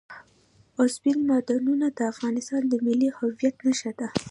اوبزین 0.79 1.19
معدنونه 1.29 1.87
د 1.97 1.99
افغانستان 2.11 2.61
د 2.67 2.73
ملي 2.85 3.09
هویت 3.17 3.55
نښه 3.67 3.91
ده. 3.99 4.07